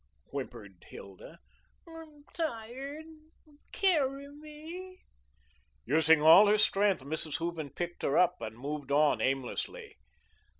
"Mammy," 0.25 0.29
whimpered 0.31 0.85
Hilda. 0.87 1.37
"I'm 1.87 2.23
tired, 2.33 3.05
carry 3.71 4.29
me." 4.29 5.03
Using 5.85 6.23
all 6.23 6.47
her 6.47 6.57
strength, 6.57 7.03
Mrs. 7.03 7.37
Hooven 7.37 7.69
picked 7.69 8.01
her 8.01 8.17
up 8.17 8.41
and 8.41 8.57
moved 8.57 8.91
on 8.91 9.21
aimlessly. 9.21 9.99